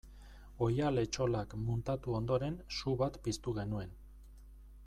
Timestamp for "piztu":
3.29-3.55